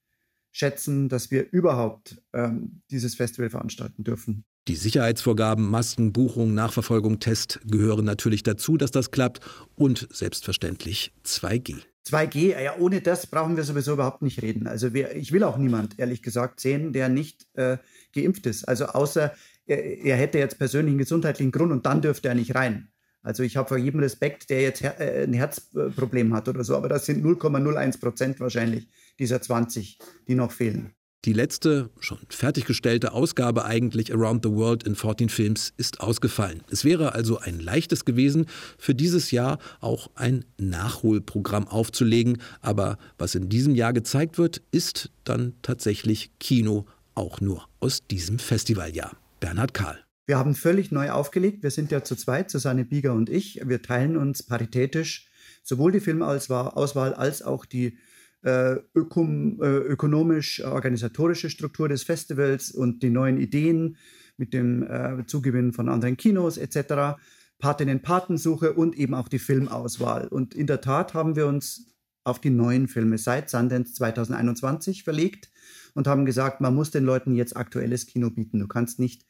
schätzen, 0.52 1.10
dass 1.10 1.32
wir 1.32 1.52
überhaupt 1.52 2.22
ähm, 2.32 2.82
dieses 2.90 3.16
Festival 3.16 3.50
veranstalten 3.50 4.06
dürfen. 4.06 4.46
Die 4.68 4.76
Sicherheitsvorgaben, 4.76 5.70
Masken, 5.70 6.14
Buchung, 6.14 6.54
Nachverfolgung, 6.54 7.20
Test 7.20 7.60
gehören 7.66 8.06
natürlich 8.06 8.42
dazu, 8.42 8.78
dass 8.78 8.92
das 8.92 9.12
klappt 9.12 9.42
und 9.76 10.08
selbstverständlich 10.12 11.12
2G. 11.26 11.82
2G, 12.08 12.62
ja, 12.62 12.78
ohne 12.78 13.02
das 13.02 13.28
brauchen 13.28 13.58
wir 13.58 13.64
sowieso 13.64 13.94
überhaupt 13.94 14.22
nicht 14.22 14.42
reden. 14.42 14.68
Also 14.68 14.94
wir, 14.94 15.16
ich 15.16 15.32
will 15.32 15.44
auch 15.44 15.58
niemand, 15.58 16.00
ehrlich 16.00 16.22
gesagt, 16.22 16.60
sehen, 16.60 16.94
der 16.94 17.10
nicht 17.10 17.48
äh, 17.54 17.78
geimpft 18.14 18.46
ist. 18.46 18.64
Also 18.64 18.86
außer 18.86 19.34
er, 19.66 19.84
er, 19.84 20.16
hätte 20.18 20.38
jetzt 20.38 20.58
persönlichen 20.58 20.98
gesundheitlichen 20.98 21.52
Grund 21.52 21.72
und 21.72 21.86
dann 21.86 22.02
dürfte 22.02 22.28
er 22.28 22.36
nicht 22.36 22.56
rein. 22.56 22.90
Also 23.22 23.42
ich 23.42 23.58
habe 23.58 23.68
vor 23.68 23.78
jedem 23.78 24.00
Respekt, 24.02 24.50
der 24.50 24.62
jetzt 24.62 24.84
äh, 24.84 25.24
ein 25.24 25.34
Herzproblem 25.34 26.34
hat 26.34 26.48
oder 26.48 26.64
so, 26.64 26.76
aber 26.76 26.90
das 26.90 27.06
sind 27.06 27.26
0,01 27.26 28.00
Prozent 28.00 28.40
wahrscheinlich 28.40 28.88
dieser 29.18 29.42
20, 29.42 29.98
die 30.28 30.36
noch 30.36 30.52
fehlen. 30.52 30.94
Die 31.26 31.34
letzte, 31.34 31.90
schon 32.00 32.20
fertiggestellte 32.30 33.14
Ausgabe 33.14 33.66
eigentlich 33.66 34.14
Around 34.14 34.46
the 34.46 34.52
World 34.52 34.84
in 34.84 34.96
14 34.96 35.30
Films 35.30 35.74
ist 35.76 36.00
ausgefallen. 36.00 36.62
Es 36.70 36.86
wäre 36.86 37.14
also 37.14 37.40
ein 37.40 37.60
leichtes 37.60 38.06
gewesen, 38.06 38.46
für 38.78 38.94
dieses 38.94 39.32
Jahr 39.32 39.58
auch 39.80 40.12
ein 40.14 40.46
Nachholprogramm 40.60 41.68
aufzulegen. 41.68 42.38
Aber 42.62 43.00
was 43.18 43.34
in 43.34 43.50
diesem 43.50 43.74
Jahr 43.74 43.92
gezeigt 43.92 44.38
wird, 44.38 44.62
ist 44.70 45.10
dann 45.24 45.56
tatsächlich 45.64 46.30
Kino, 46.40 46.86
auch 47.16 47.42
nur 47.42 47.68
aus 47.80 48.06
diesem 48.06 48.38
Festivaljahr. 48.38 49.18
Bernhard 49.40 49.74
Kahl. 49.74 50.06
Wir 50.26 50.38
haben 50.38 50.56
völlig 50.56 50.92
neu 50.92 51.12
aufgelegt. 51.12 51.64
Wir 51.64 51.72
sind 51.72 51.92
ja 51.92 52.04
zu 52.04 52.16
zweit, 52.16 52.50
Susanne 52.50 52.86
Bieger 52.86 53.14
und 53.14 53.30
ich. 53.30 53.62
Wir 53.64 53.82
teilen 53.82 54.18
uns 54.18 54.44
paritätisch 54.44 55.30
sowohl 55.62 55.92
die 55.92 56.00
Filmauswahl 56.00 57.14
als 57.14 57.42
auch 57.42 57.66
die 57.66 57.98
äh, 58.44 58.74
äh, 58.74 58.80
ökonomisch-organisatorische 58.94 61.50
Struktur 61.50 61.90
des 61.90 62.04
Festivals 62.04 62.72
und 62.72 63.02
die 63.02 63.10
neuen 63.10 63.40
Ideen 63.40 63.98
mit 64.38 64.54
dem 64.54 64.84
äh, 64.84 65.26
Zugewinn 65.26 65.74
von 65.74 65.90
anderen 65.90 66.16
Kinos 66.16 66.58
etc. 66.58 67.18
Patinnen-Patensuche 67.58 68.74
und 68.74 68.96
eben 68.96 69.16
auch 69.16 69.30
die 69.30 69.40
Filmauswahl. 69.40 70.28
Und 70.28 70.54
in 70.54 70.68
der 70.68 70.82
Tat 70.82 71.16
haben 71.16 71.36
wir 71.36 71.48
uns 71.48 71.95
auf 72.26 72.42
die 72.42 72.50
neuen 72.50 72.90
Filme 72.90 73.18
seit 73.18 73.50
Sundance 73.50 73.94
2021 73.94 75.04
verlegt 75.04 75.50
und 75.94 76.08
haben 76.08 76.26
gesagt, 76.26 76.60
man 76.60 76.76
muss 76.76 76.92
den 76.92 77.06
Leuten 77.06 77.36
jetzt 77.36 77.56
aktuelles 77.56 78.08
Kino 78.08 78.30
bieten. 78.30 78.60
Du 78.60 78.68
kannst 78.68 79.00
nicht 79.00 79.26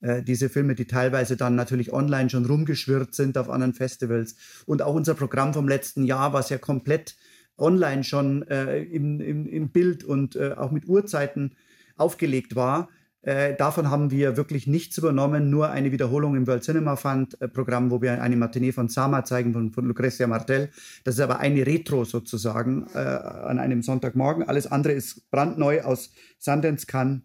äh, 0.00 0.22
diese 0.22 0.48
Filme, 0.48 0.74
die 0.74 0.86
teilweise 0.86 1.36
dann 1.36 1.54
natürlich 1.54 1.92
online 1.92 2.28
schon 2.28 2.44
rumgeschwirrt 2.44 3.14
sind 3.14 3.38
auf 3.38 3.48
anderen 3.48 3.72
Festivals 3.72 4.36
und 4.66 4.82
auch 4.82 4.94
unser 4.94 5.14
Programm 5.14 5.54
vom 5.54 5.68
letzten 5.68 6.04
Jahr, 6.04 6.32
was 6.32 6.50
ja 6.50 6.58
komplett 6.58 7.16
online 7.56 8.04
schon 8.04 8.42
äh, 8.48 8.82
im, 8.82 9.20
im, 9.20 9.46
im, 9.46 9.70
Bild 9.70 10.02
und 10.02 10.34
äh, 10.36 10.54
auch 10.56 10.70
mit 10.70 10.86
Uhrzeiten 10.86 11.54
aufgelegt 11.96 12.56
war. 12.56 12.88
Äh, 13.22 13.54
davon 13.54 13.90
haben 13.90 14.10
wir 14.10 14.38
wirklich 14.38 14.66
nichts 14.66 14.96
übernommen, 14.96 15.50
nur 15.50 15.70
eine 15.70 15.92
Wiederholung 15.92 16.36
im 16.36 16.46
World 16.46 16.64
Cinema 16.64 16.96
Fund 16.96 17.38
äh, 17.40 17.48
Programm, 17.48 17.90
wo 17.90 18.00
wir 18.00 18.22
eine 18.22 18.36
Matinee 18.36 18.72
von 18.72 18.88
Sama 18.88 19.24
zeigen, 19.24 19.52
von, 19.52 19.72
von 19.72 19.84
Lucrezia 19.84 20.26
Martel. 20.26 20.70
Das 21.04 21.16
ist 21.16 21.20
aber 21.20 21.38
eine 21.38 21.66
Retro 21.66 22.04
sozusagen 22.04 22.86
äh, 22.94 22.98
an 22.98 23.58
einem 23.58 23.82
Sonntagmorgen. 23.82 24.48
Alles 24.48 24.66
andere 24.66 24.94
ist 24.94 25.30
brandneu 25.30 25.82
aus 25.82 26.12
Sundance, 26.38 26.86
Cannes, 26.86 27.20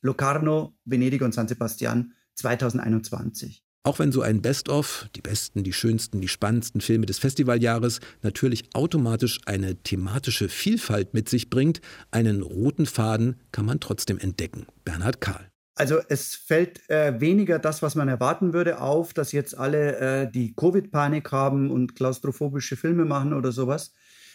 Locarno, 0.00 0.74
Venedig 0.86 1.20
und 1.20 1.34
San 1.34 1.48
Sebastian 1.48 2.14
2021. 2.36 3.69
Auch 3.82 3.98
wenn 3.98 4.12
so 4.12 4.20
ein 4.20 4.42
Best-of, 4.42 5.08
die 5.16 5.22
besten, 5.22 5.64
die 5.64 5.72
schönsten, 5.72 6.20
die 6.20 6.28
spannendsten 6.28 6.82
Filme 6.82 7.06
des 7.06 7.18
Festivaljahres 7.18 8.00
natürlich 8.20 8.68
automatisch 8.74 9.40
eine 9.46 9.74
thematische 9.76 10.50
Vielfalt 10.50 11.14
mit 11.14 11.30
sich 11.30 11.48
bringt, 11.48 11.80
einen 12.10 12.42
roten 12.42 12.84
Faden 12.84 13.40
kann 13.52 13.64
man 13.64 13.80
trotzdem 13.80 14.18
entdecken. 14.18 14.66
Bernhard 14.84 15.22
Kahl. 15.22 15.50
Also 15.76 15.98
es 16.10 16.34
fällt 16.34 16.90
äh, 16.90 17.22
weniger 17.22 17.58
das, 17.58 17.80
was 17.80 17.94
man 17.94 18.08
erwarten 18.08 18.52
würde, 18.52 18.82
auf, 18.82 19.14
dass 19.14 19.32
jetzt 19.32 19.56
alle 19.56 19.96
äh, 19.96 20.30
die 20.30 20.52
Covid-Panik 20.54 21.32
haben 21.32 21.70
und 21.70 21.96
klaustrophobische 21.96 22.76
Filme 22.76 23.06
machen 23.06 23.32
oder 23.32 23.50
sowas. 23.50 23.94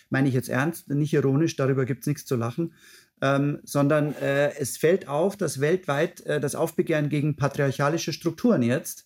Meine 0.09 0.27
ich 0.27 0.33
jetzt 0.33 0.49
ernst, 0.49 0.89
nicht 0.89 1.13
ironisch, 1.13 1.55
darüber 1.55 1.85
gibt 1.85 2.01
es 2.01 2.07
nichts 2.07 2.25
zu 2.25 2.35
lachen. 2.35 2.73
Ähm, 3.21 3.59
sondern 3.63 4.15
äh, 4.15 4.55
es 4.57 4.77
fällt 4.77 5.07
auf, 5.07 5.37
dass 5.37 5.61
weltweit 5.61 6.21
äh, 6.21 6.39
das 6.39 6.55
Aufbegehren 6.55 7.09
gegen 7.09 7.35
patriarchalische 7.35 8.11
Strukturen 8.11 8.63
jetzt 8.63 9.04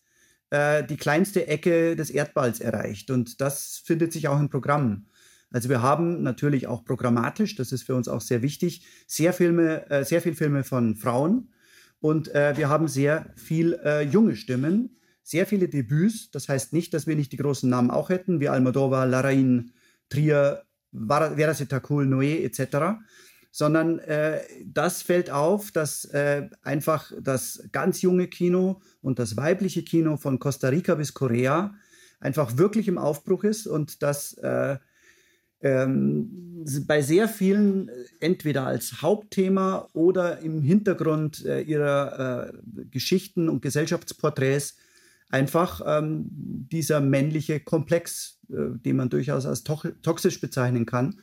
äh, 0.49 0.83
die 0.83 0.97
kleinste 0.97 1.47
Ecke 1.47 1.95
des 1.95 2.09
Erdballs 2.09 2.59
erreicht. 2.59 3.11
Und 3.11 3.41
das 3.41 3.81
findet 3.85 4.13
sich 4.13 4.27
auch 4.27 4.39
im 4.39 4.49
Programm. 4.49 5.05
Also 5.51 5.69
wir 5.69 5.81
haben 5.81 6.21
natürlich 6.21 6.67
auch 6.67 6.85
programmatisch, 6.85 7.55
das 7.55 7.71
ist 7.71 7.83
für 7.83 7.95
uns 7.95 8.07
auch 8.07 8.21
sehr 8.21 8.41
wichtig, 8.41 8.85
sehr, 9.07 9.33
Filme, 9.33 9.89
äh, 9.89 10.05
sehr 10.05 10.21
viel 10.21 10.35
Filme 10.35 10.63
von 10.63 10.95
Frauen 10.95 11.49
und 11.99 12.33
äh, 12.35 12.55
wir 12.55 12.69
haben 12.69 12.87
sehr 12.87 13.33
viel 13.35 13.73
äh, 13.83 14.03
junge 14.03 14.35
Stimmen, 14.35 14.97
sehr 15.23 15.47
viele 15.47 15.67
Debüts. 15.67 16.29
Das 16.29 16.49
heißt 16.49 16.71
nicht, 16.71 16.93
dass 16.93 17.07
wir 17.07 17.15
nicht 17.15 17.31
die 17.31 17.37
großen 17.37 17.67
Namen 17.69 17.89
auch 17.89 18.09
hätten, 18.09 18.39
wie 18.39 18.49
Almodovar, 18.49 19.07
Larraín, 19.07 19.71
Trier, 20.09 20.63
Vera 20.91 21.53
Setakul, 21.55 22.05
Noé 22.05 22.43
etc 22.43 22.99
sondern 23.51 23.99
äh, 23.99 24.41
das 24.65 25.01
fällt 25.01 25.29
auf, 25.29 25.71
dass 25.71 26.05
äh, 26.05 26.49
einfach 26.61 27.11
das 27.19 27.67
ganz 27.71 28.01
junge 28.01 28.27
Kino 28.27 28.81
und 29.01 29.19
das 29.19 29.37
weibliche 29.37 29.83
Kino 29.83 30.17
von 30.17 30.39
Costa 30.39 30.69
Rica 30.69 30.95
bis 30.95 31.13
Korea 31.13 31.73
einfach 32.19 32.57
wirklich 32.57 32.87
im 32.87 32.97
Aufbruch 32.97 33.43
ist 33.43 33.65
und 33.65 34.03
dass 34.03 34.33
äh, 34.33 34.77
ähm, 35.61 36.65
bei 36.87 37.01
sehr 37.01 37.27
vielen 37.27 37.89
äh, 37.89 37.93
entweder 38.19 38.65
als 38.65 39.01
Hauptthema 39.01 39.89
oder 39.93 40.39
im 40.39 40.61
Hintergrund 40.61 41.45
äh, 41.45 41.61
ihrer 41.61 42.49
äh, 42.49 42.85
Geschichten 42.89 43.49
und 43.49 43.61
Gesellschaftsporträts 43.61 44.77
einfach 45.29 45.81
ähm, 45.85 46.27
dieser 46.31 47.01
männliche 47.01 47.59
Komplex, 47.59 48.39
den 48.47 48.95
man 48.95 49.09
durchaus 49.11 49.45
als 49.45 49.63
toxisch 49.63 50.41
bezeichnen 50.41 50.87
kann, 50.87 51.21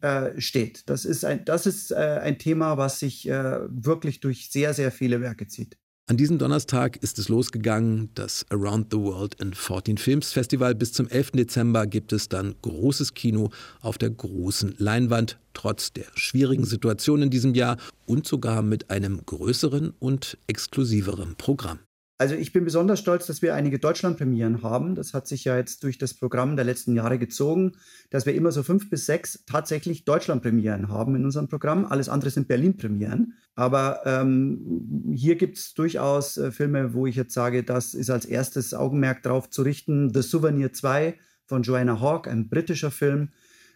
äh, 0.00 0.40
steht. 0.40 0.88
Das 0.88 1.04
ist 1.04 1.24
ein, 1.24 1.44
das 1.44 1.66
ist, 1.66 1.90
äh, 1.90 2.20
ein 2.22 2.38
Thema, 2.38 2.76
was 2.76 2.98
sich 3.00 3.28
äh, 3.28 3.60
wirklich 3.68 4.20
durch 4.20 4.50
sehr, 4.50 4.74
sehr 4.74 4.90
viele 4.90 5.20
Werke 5.20 5.46
zieht. 5.46 5.76
An 6.10 6.16
diesem 6.16 6.38
Donnerstag 6.38 6.96
ist 6.96 7.18
es 7.18 7.28
losgegangen, 7.28 8.08
das 8.14 8.46
Around 8.48 8.86
the 8.92 8.98
World 8.98 9.34
in 9.42 9.52
14 9.52 9.98
Films 9.98 10.32
Festival. 10.32 10.74
Bis 10.74 10.94
zum 10.94 11.06
11. 11.06 11.32
Dezember 11.32 11.86
gibt 11.86 12.14
es 12.14 12.30
dann 12.30 12.54
großes 12.62 13.12
Kino 13.12 13.50
auf 13.82 13.98
der 13.98 14.08
großen 14.08 14.74
Leinwand, 14.78 15.38
trotz 15.52 15.92
der 15.92 16.06
schwierigen 16.14 16.64
Situation 16.64 17.20
in 17.20 17.28
diesem 17.28 17.54
Jahr 17.54 17.76
und 18.06 18.26
sogar 18.26 18.62
mit 18.62 18.88
einem 18.88 19.20
größeren 19.26 19.92
und 19.98 20.38
exklusiveren 20.46 21.34
Programm. 21.36 21.80
Also 22.20 22.34
ich 22.34 22.52
bin 22.52 22.64
besonders 22.64 22.98
stolz, 22.98 23.26
dass 23.26 23.42
wir 23.42 23.54
einige 23.54 23.78
Deutschlandpremieren 23.78 24.64
haben. 24.64 24.96
Das 24.96 25.14
hat 25.14 25.28
sich 25.28 25.44
ja 25.44 25.56
jetzt 25.56 25.84
durch 25.84 25.98
das 25.98 26.14
Programm 26.14 26.56
der 26.56 26.64
letzten 26.64 26.96
Jahre 26.96 27.16
gezogen, 27.16 27.72
dass 28.10 28.26
wir 28.26 28.34
immer 28.34 28.50
so 28.50 28.64
fünf 28.64 28.90
bis 28.90 29.06
sechs 29.06 29.44
tatsächlich 29.46 30.04
Deutschlandpremieren 30.04 30.88
haben 30.88 31.14
in 31.14 31.24
unserem 31.24 31.46
Programm. 31.46 31.86
Alles 31.86 32.08
andere 32.08 32.30
sind 32.30 32.48
Berlin-Premieren. 32.48 33.34
Aber 33.54 34.00
ähm, 34.04 35.12
hier 35.14 35.36
gibt 35.36 35.58
es 35.58 35.74
durchaus 35.74 36.36
äh, 36.38 36.50
Filme, 36.50 36.92
wo 36.92 37.06
ich 37.06 37.14
jetzt 37.14 37.34
sage, 37.34 37.62
das 37.62 37.94
ist 37.94 38.10
als 38.10 38.24
erstes 38.24 38.74
Augenmerk 38.74 39.22
darauf 39.22 39.48
zu 39.48 39.62
richten. 39.62 40.12
The 40.12 40.22
Souvenir 40.22 40.72
2 40.72 41.16
von 41.44 41.62
Joanna 41.62 42.00
Hawke, 42.00 42.30
ein 42.30 42.48
britischer 42.48 42.90
Film 42.90 43.30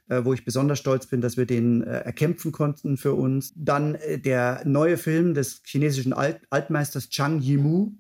äh, 0.09 0.25
wo 0.25 0.33
ich 0.33 0.45
besonders 0.45 0.81
stolz 0.81 1.07
bin, 1.07 1.21
dass 1.21 1.37
wir 1.37 1.47
den 1.47 1.83
äh, 1.83 2.01
erkämpfen 2.01 2.51
konnten 2.53 2.97
für 2.97 3.15
uns. 3.15 3.53
Dann 3.57 3.95
äh, 3.95 4.19
der 4.19 4.63
neue 4.65 4.97
Film 4.97 5.33
des 5.33 5.63
chinesischen 5.65 6.13
Alt 6.13 6.41
Altmeisters 6.51 7.09
Chang 7.09 7.41
Yimou, 7.41 7.93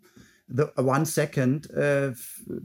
The 0.55 0.65
One 0.77 1.07
Second 1.07 1.71
äh, 1.71 2.13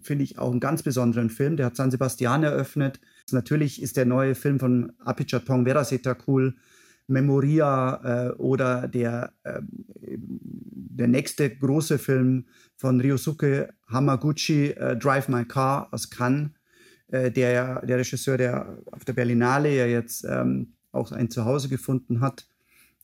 finde 0.01 0.23
ich 0.23 0.37
auch 0.37 0.51
einen 0.51 0.59
ganz 0.59 0.83
besonderen 0.83 1.29
Film. 1.29 1.55
Der 1.57 1.67
hat 1.67 1.75
San 1.75 1.91
Sebastian 1.91 2.43
eröffnet. 2.43 2.99
Natürlich 3.31 3.81
ist 3.81 3.97
der 3.97 4.05
neue 4.05 4.35
Film 4.35 4.59
von 4.59 4.93
Apichatpong 4.99 5.65
Veraseta 5.65 6.15
cool. 6.27 6.55
Memoria 7.07 8.27
äh, 8.27 8.31
oder 8.33 8.89
der, 8.89 9.31
äh, 9.43 9.61
der 9.61 11.07
nächste 11.07 11.49
große 11.49 11.97
Film 11.97 12.45
von 12.75 12.99
Ryosuke 12.99 13.73
Hamaguchi, 13.87 14.71
äh, 14.71 14.97
Drive 14.97 15.29
My 15.29 15.45
Car 15.45 15.87
aus 15.91 16.09
Cannes, 16.09 16.49
äh, 17.07 17.31
der, 17.31 17.85
der 17.85 17.97
Regisseur, 17.97 18.37
der 18.37 18.77
auf 18.91 19.05
der 19.05 19.13
Berlinale 19.13 19.73
ja 19.73 19.85
jetzt 19.85 20.25
ähm, 20.25 20.73
auch 20.91 21.13
ein 21.13 21.29
Zuhause 21.29 21.69
gefunden 21.69 22.19
hat 22.19 22.45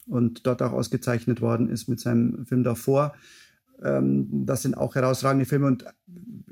und 0.05 0.45
dort 0.45 0.61
auch 0.61 0.73
ausgezeichnet 0.73 1.39
worden 1.39 1.69
ist 1.69 1.87
mit 1.87 2.01
seinem 2.01 2.45
Film 2.45 2.63
davor. 2.63 3.13
Ähm, 3.81 4.45
das 4.45 4.61
sind 4.61 4.75
auch 4.75 4.95
herausragende 4.95 5.45
Filme. 5.45 5.67
Und 5.67 5.85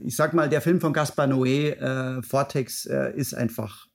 ich 0.03 0.15
sag 0.15 0.33
mal, 0.33 0.49
der 0.49 0.61
Film 0.61 0.79
von 0.81 0.93
Gaspar 0.93 1.27
Noé, 1.27 1.73
äh, 1.73 2.21
Vortex, 2.21 2.85
äh, 2.85 3.13
ist 3.15 3.33
einfach 3.33 3.87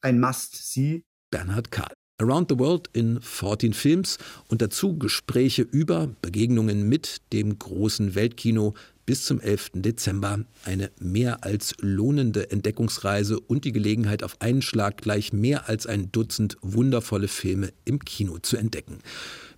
ein 0.00 0.20
Must-See. 0.20 1.04
Bernhard 1.30 1.70
Karl. 1.70 1.92
Around 2.18 2.50
the 2.50 2.58
World 2.58 2.88
in 2.92 3.20
14 3.20 3.72
Films 3.72 4.18
und 4.46 4.62
dazu 4.62 4.96
Gespräche 4.96 5.62
über, 5.62 6.14
Begegnungen 6.22 6.88
mit 6.88 7.20
dem 7.32 7.58
großen 7.58 8.14
Weltkino 8.14 8.74
bis 9.06 9.24
zum 9.24 9.40
11. 9.40 9.70
Dezember. 9.74 10.44
Eine 10.64 10.92
mehr 11.00 11.42
als 11.42 11.74
lohnende 11.80 12.50
Entdeckungsreise 12.50 13.40
und 13.40 13.64
die 13.64 13.72
Gelegenheit, 13.72 14.22
auf 14.22 14.40
einen 14.40 14.62
Schlag 14.62 14.98
gleich 14.98 15.32
mehr 15.32 15.68
als 15.68 15.86
ein 15.86 16.12
Dutzend 16.12 16.56
wundervolle 16.62 17.26
Filme 17.26 17.72
im 17.84 17.98
Kino 17.98 18.38
zu 18.38 18.56
entdecken. 18.56 18.98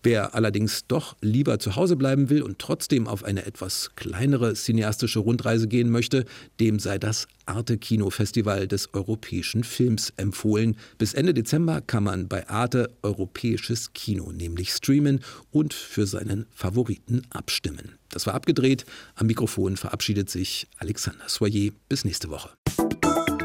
Wer 0.05 0.35
allerdings 0.35 0.87
doch 0.87 1.17
lieber 1.23 1.59
zu 1.59 1.77
Hause 1.77 1.97
bleiben 1.97 2.29
will 2.29 2.43
und 2.43 2.59
trotzdem 2.59 3.09
auf 3.09 3.25
eine 3.25 3.47
etwas 3.47 3.93
kleinere 3.97 4.53
cineastische 4.53 5.19
Rundreise 5.19 5.67
gehen 5.67 5.89
möchte, 5.89 6.27
dem 6.61 6.79
sei 6.79 6.99
das 6.99 7.27
Arte 7.47 7.79
Kino 7.79 8.11
Festival 8.11 8.69
des 8.69 8.93
europäischen 8.93 9.65
Films 9.65 10.13
empfohlen. 10.19 10.77
Bis 10.99 11.15
Ende 11.15 11.33
Dezember 11.33 11.81
kann 11.81 12.05
man 12.05 12.29
bei 12.29 12.47
Arte 12.51 12.91
europäisches 13.03 13.95
Kino 13.95 14.31
nämlich 14.31 14.73
streamen 14.73 15.21
und 15.51 15.73
für 15.73 16.07
seinen 16.07 16.45
Favoriten 16.51 17.23
abstimmen. 17.31 17.95
Das 18.11 18.27
war 18.27 18.35
abgedreht. 18.35 18.85
Am 19.15 19.27
Mikrofon 19.27 19.79
verabschiedet 19.79 20.29
sich 20.29 20.67
Alexander 20.77 21.29
Soyer. 21.29 21.71
Bis 21.89 22.05
nächste 22.05 22.29
Woche. 22.29 22.51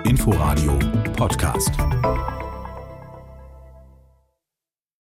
Inforadio 0.04 0.78
Podcast. 1.16 1.72